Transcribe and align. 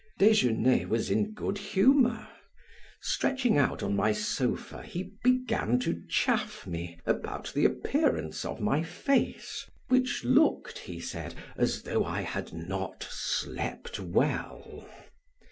Desgenais 0.17 0.85
was 0.87 1.11
in 1.11 1.31
good 1.31 1.59
humor; 1.59 2.27
stretching 3.01 3.59
out 3.59 3.83
on 3.83 3.95
my 3.95 4.11
sofa 4.11 4.81
he 4.81 5.11
began 5.23 5.77
to 5.77 6.01
chaff 6.09 6.65
me 6.65 6.97
about 7.05 7.51
the 7.53 7.65
appearance 7.65 8.43
of 8.43 8.59
my 8.59 8.81
face 8.81 9.69
which 9.89 10.23
looked, 10.23 10.79
he 10.79 10.99
said, 10.99 11.35
as 11.55 11.83
though 11.83 12.03
I 12.03 12.21
had 12.21 12.51
not 12.51 13.03
slept 13.11 13.99
well. 13.99 14.89